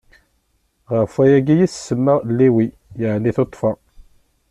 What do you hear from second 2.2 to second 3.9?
Lewwi, yeɛni tuṭṭfa.